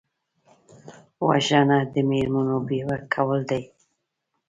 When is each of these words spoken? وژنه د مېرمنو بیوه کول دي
وژنه 1.27 1.79
د 1.93 1.95
مېرمنو 2.09 2.57
بیوه 2.67 2.97
کول 3.13 3.39
دي 3.49 3.61